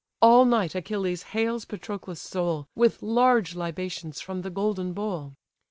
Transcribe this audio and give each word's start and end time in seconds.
All 0.19 0.45
night 0.45 0.73
Achilles 0.73 1.21
hails 1.21 1.63
Patroclus' 1.65 2.19
soul, 2.19 2.67
With 2.73 3.03
large 3.03 3.53
libations 3.55 4.19
from 4.19 4.41
the 4.41 4.49
golden 4.49 4.93
bowl. 4.93 5.35